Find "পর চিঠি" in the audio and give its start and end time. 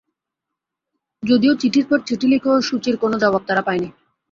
1.89-2.27